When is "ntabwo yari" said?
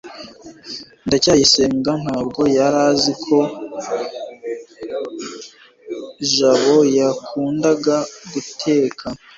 2.03-2.77